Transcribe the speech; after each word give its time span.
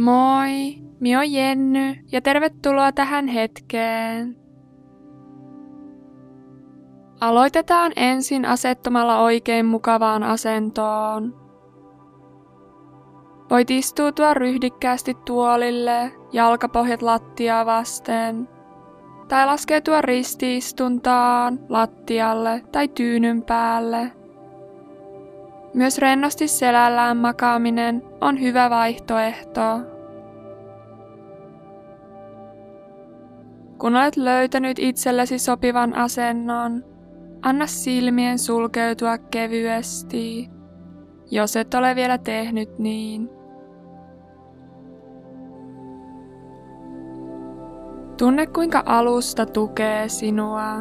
Moi, 0.00 0.74
mi 1.00 1.16
on 1.16 1.32
Jenny 1.32 1.96
ja 2.12 2.20
tervetuloa 2.20 2.92
tähän 2.92 3.28
hetkeen. 3.28 4.36
Aloitetaan 7.20 7.92
ensin 7.96 8.46
asettumalla 8.46 9.18
oikein 9.18 9.66
mukavaan 9.66 10.22
asentoon. 10.22 11.40
Voit 13.50 13.70
istuutua 13.70 14.34
ryhdikkäästi 14.34 15.16
tuolille, 15.26 16.12
jalkapohjat 16.32 17.02
lattiaa 17.02 17.66
vasten, 17.66 18.48
tai 19.28 19.46
laskeutua 19.46 20.00
ristiistuntaan, 20.00 21.58
lattialle 21.68 22.62
tai 22.72 22.88
tyynyn 22.88 23.42
päälle. 23.42 24.12
Myös 25.74 25.98
rennosti 25.98 26.48
selällään 26.48 27.16
makaaminen 27.16 28.02
on 28.20 28.40
hyvä 28.40 28.70
vaihtoehto. 28.70 29.89
Kun 33.80 33.96
olet 33.96 34.16
löytänyt 34.16 34.78
itsellesi 34.78 35.38
sopivan 35.38 35.94
asennon, 35.94 36.84
anna 37.42 37.66
silmien 37.66 38.38
sulkeutua 38.38 39.18
kevyesti, 39.18 40.50
jos 41.30 41.56
et 41.56 41.74
ole 41.74 41.94
vielä 41.94 42.18
tehnyt 42.18 42.78
niin. 42.78 43.30
Tunne 48.18 48.46
kuinka 48.46 48.82
alusta 48.86 49.46
tukee 49.46 50.08
sinua. 50.08 50.74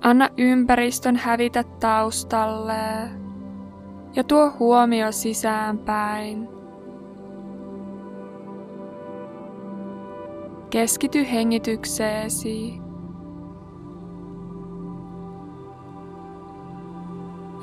Anna 0.00 0.28
ympäristön 0.38 1.16
hävitä 1.16 1.64
taustalle 1.80 3.10
ja 4.16 4.24
tuo 4.24 4.52
huomio 4.58 5.12
sisäänpäin. 5.12 6.55
Keskity 10.70 11.32
hengitykseesi. 11.32 12.80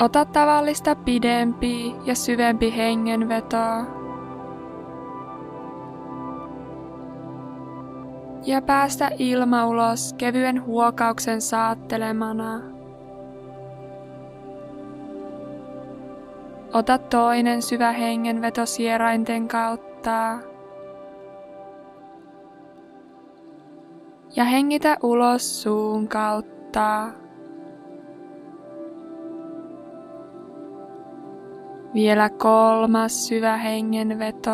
Ota 0.01 0.25
tavallista 0.25 0.95
pidempi 0.95 1.95
ja 2.05 2.15
syvempi 2.15 2.75
hengenveto. 2.75 3.57
ja 8.45 8.61
päästä 8.61 9.09
ilma 9.19 9.67
ulos 9.67 10.13
kevyen 10.17 10.65
huokauksen 10.65 11.41
saattelemana. 11.41 12.61
Ota 16.73 16.97
toinen 16.97 17.61
syvä 17.61 17.91
hengenveto 17.91 18.65
sierainten 18.65 19.47
kautta. 19.47 20.39
Ja 24.35 24.43
hengitä 24.43 24.97
ulos 25.03 25.63
suun 25.63 26.07
kautta. 26.07 27.09
Vielä 31.93 32.29
kolmas 32.29 33.27
syvä 33.27 33.57
hengenveto. 33.57 34.51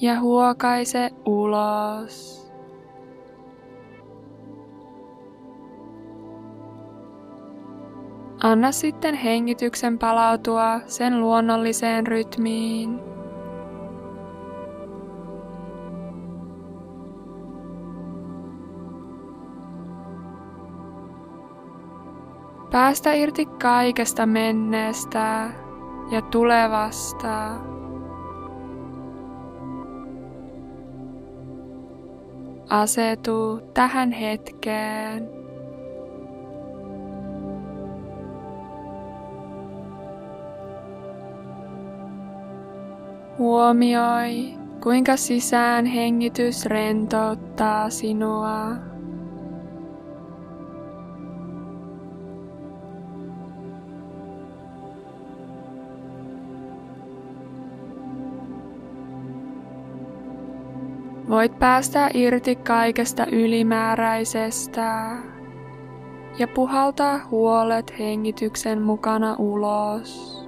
ja 0.00 0.20
huokaise 0.20 1.10
ulos. 1.24 2.40
Anna 8.42 8.72
sitten 8.72 9.14
hengityksen 9.14 9.98
palautua 9.98 10.80
sen 10.86 11.20
luonnolliseen 11.20 12.06
rytmiin. 12.06 13.09
Päästä 22.70 23.12
irti 23.12 23.46
kaikesta 23.46 24.26
menneestä 24.26 25.50
ja 26.10 26.22
tulevasta. 26.22 27.50
Asetu 32.68 33.60
tähän 33.74 34.12
hetkeen. 34.12 35.28
Huomioi, 43.38 44.54
kuinka 44.82 45.16
sisään 45.16 45.86
hengitys 45.86 46.66
rentouttaa 46.66 47.90
sinua. 47.90 48.89
Voit 61.30 61.58
päästä 61.58 62.10
irti 62.14 62.56
kaikesta 62.56 63.26
ylimääräisestä 63.26 65.16
ja 66.38 66.48
puhaltaa 66.48 67.20
huolet 67.30 67.98
hengityksen 67.98 68.82
mukana 68.82 69.36
ulos. 69.38 70.40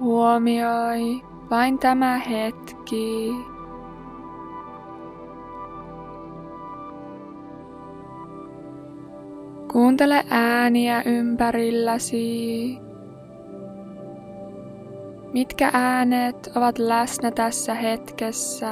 Huomioi 0.00 1.22
vain 1.50 1.78
tämä 1.78 2.18
hetki. 2.18 3.30
Kuuntele 9.72 10.24
ääniä 10.30 11.02
ympärilläsi. 11.06 12.78
Mitkä 15.32 15.70
äänet 15.72 16.50
ovat 16.54 16.78
läsnä 16.78 17.30
tässä 17.30 17.74
hetkessä? 17.74 18.68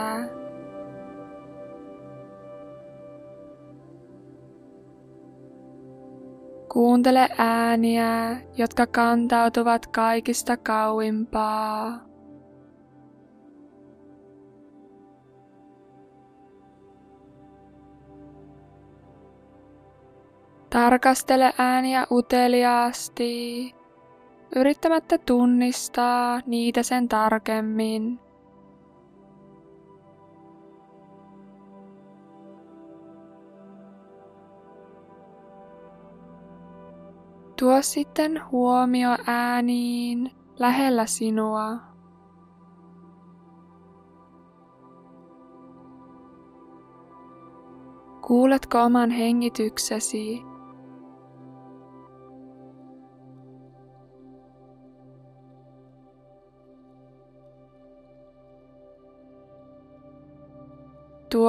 Kuuntele 6.73 7.29
ääniä, 7.39 8.37
jotka 8.56 8.87
kantautuvat 8.87 9.87
kaikista 9.87 10.56
kauimpaa. 10.56 12.06
Tarkastele 20.71 21.53
ääniä 21.59 22.06
uteliaasti, 22.10 23.75
yrittämättä 24.56 25.19
tunnistaa 25.19 26.41
niitä 26.47 26.82
sen 26.82 27.09
tarkemmin. 27.09 28.21
Tuo 37.58 37.82
sitten 37.82 38.43
huomio 38.52 39.11
ääniin 39.26 40.31
lähellä 40.58 41.06
sinua. 41.06 41.76
Kuuletko 48.26 48.79
oman 48.79 49.11
hengityksesi? 49.11 50.56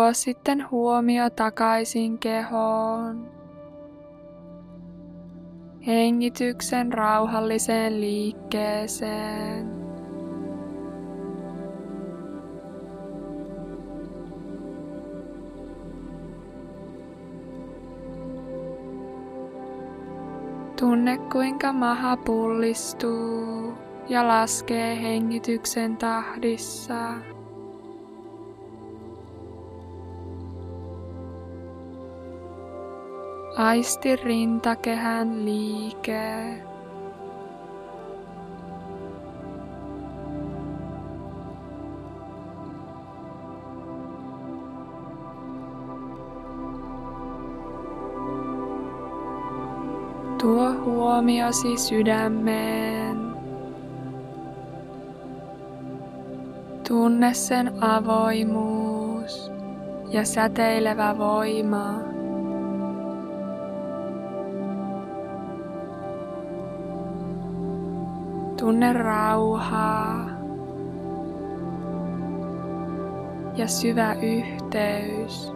Tuo 0.07 0.13
sitten 0.13 0.71
huomio 0.71 1.30
takaisin 1.30 2.19
kehoon. 2.19 3.31
Hengityksen 5.88 6.94
rauhalliseen 6.94 8.01
liikkeeseen. 8.01 9.71
Tunne 20.80 21.18
kuinka 21.18 21.74
maha 21.74 22.18
pullistuu 22.18 23.74
ja 24.09 24.27
laskee 24.27 25.01
hengityksen 25.01 25.98
tahdissa. 25.98 27.37
Aisti 33.57 34.15
rintakehän 34.15 35.45
liike. 35.45 36.63
Tuo 50.42 50.74
huomiosi 50.86 51.77
sydämeen. 51.77 53.18
Tunne 56.88 57.33
sen 57.33 57.83
avoimuus 57.83 59.51
ja 60.09 60.25
säteilevä 60.25 61.18
voima. 61.18 62.17
Tunne 68.68 68.94
rauhaa 68.94 70.30
ja 73.56 73.68
syvä 73.68 74.14
yhteys. 74.14 75.54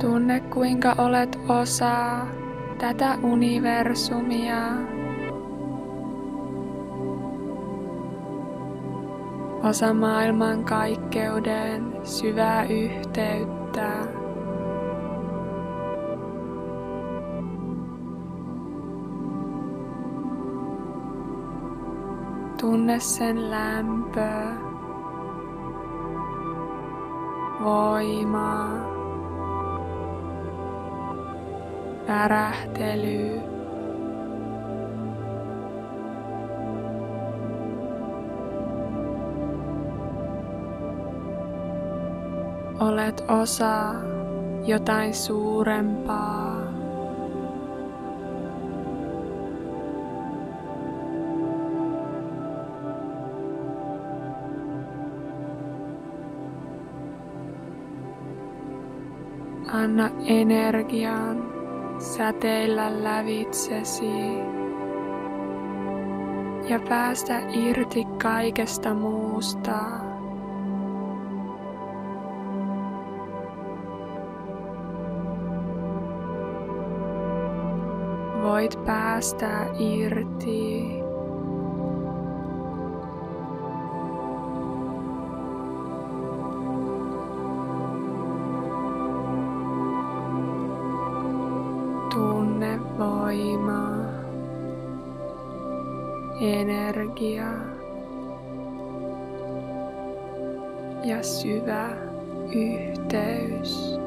Tunne 0.00 0.40
kuinka 0.40 0.94
olet 0.98 1.38
osa 1.48 2.26
tätä 2.78 3.18
universumia. 3.22 4.56
Osa 9.62 9.94
maailman 9.94 10.64
kaikkeuden 10.64 11.92
syvää 12.02 12.64
yhteyttä. 12.64 13.92
Tunne 22.60 23.00
sen 23.00 23.50
lämpö, 23.50 24.28
voimaa. 27.64 28.92
värähtely. 32.08 33.61
Olet 42.82 43.24
osa 43.28 43.94
jotain 44.66 45.14
suurempaa. 45.14 46.56
Anna 59.72 60.10
energian 60.26 61.52
säteillä 61.98 63.04
lävitsesi 63.04 64.10
ja 66.68 66.80
päästä 66.88 67.40
irti 67.52 68.04
kaikesta 68.22 68.94
muusta. 68.94 70.12
Voit 78.42 78.84
päästä 78.84 79.66
irti. 79.78 81.02
voima, 92.98 93.88
energia 96.40 97.52
ja 101.04 101.22
syvä 101.22 101.88
yhteys. 102.52 104.01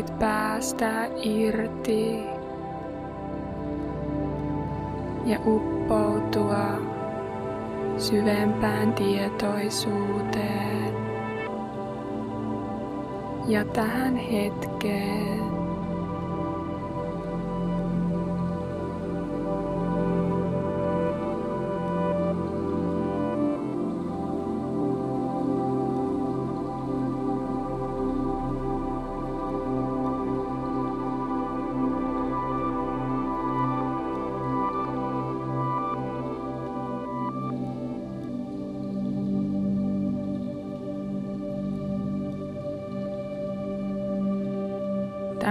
Voit 0.00 0.18
päästä 0.18 1.08
irti 1.22 2.22
ja 5.24 5.38
uppoutua 5.46 6.66
syvempään 7.98 8.92
tietoisuuteen 8.92 10.94
ja 13.48 13.64
tähän 13.64 14.16
hetkeen. 14.16 15.59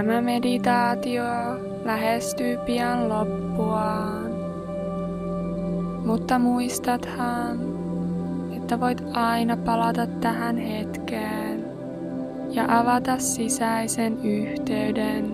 Tämä 0.10 0.22
meditaatio 0.22 1.24
lähestyy 1.86 2.58
pian 2.58 3.10
loppuaan, 3.10 4.32
mutta 6.06 6.39
muistathan, 6.39 7.60
että 8.58 8.80
voit 8.80 9.04
aina 9.13 9.58
palata 9.58 10.08
tähän 10.08 10.58
hetkeen 10.58 11.66
ja 12.50 12.80
avata 12.80 13.18
sisäisen 13.18 14.18
yhteyden 14.24 15.32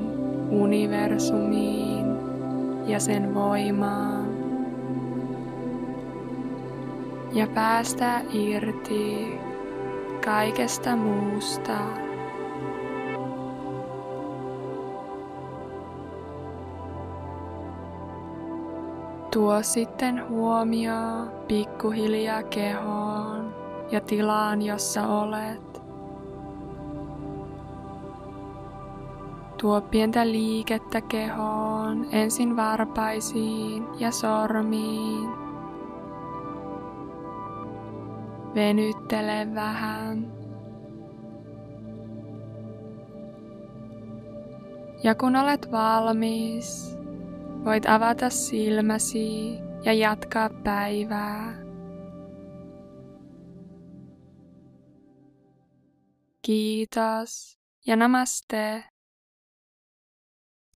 universumiin 0.49 2.05
ja 2.87 2.99
sen 2.99 3.33
voimaan 3.33 4.27
ja 7.33 7.47
päästä 7.47 8.21
irti 8.33 9.39
kaikesta 10.25 10.95
muusta. 10.95 12.04
Tuo 19.35 19.63
sitten 19.63 20.29
huomioon 20.29 21.31
pikkuhiljaa 21.47 22.43
kehoon 22.43 23.55
ja 23.91 24.01
tilaan, 24.01 24.61
jossa 24.61 25.07
olet. 25.07 25.81
Tuo 29.61 29.81
pientä 29.81 30.27
liikettä 30.27 31.01
kehoon, 31.01 32.07
ensin 32.11 32.55
varpaisiin 32.55 33.87
ja 33.99 34.11
sormiin. 34.11 35.29
Venyttele 38.55 39.47
vähän. 39.55 40.31
Ja 45.03 45.15
kun 45.15 45.35
olet 45.35 45.71
valmis, 45.71 46.94
Voit 47.65 47.85
avata 47.85 48.29
silmäsi 48.29 49.57
ja 49.85 49.93
jatkaa 49.93 50.49
päivää. 50.63 51.57
Kiitos 56.41 57.59
ja 57.87 57.95
namaste. 57.95 58.83